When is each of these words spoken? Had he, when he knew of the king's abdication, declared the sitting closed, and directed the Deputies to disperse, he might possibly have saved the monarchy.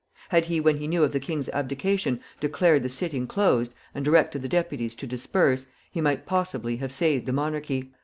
Had 0.29 0.45
he, 0.45 0.59
when 0.59 0.77
he 0.77 0.87
knew 0.87 1.03
of 1.03 1.11
the 1.13 1.19
king's 1.19 1.47
abdication, 1.49 2.21
declared 2.39 2.81
the 2.81 2.89
sitting 2.89 3.27
closed, 3.27 3.75
and 3.93 4.03
directed 4.03 4.41
the 4.41 4.49
Deputies 4.49 4.95
to 4.95 5.05
disperse, 5.05 5.67
he 5.91 6.01
might 6.01 6.25
possibly 6.25 6.77
have 6.77 6.91
saved 6.91 7.27
the 7.27 7.33
monarchy. 7.33 7.93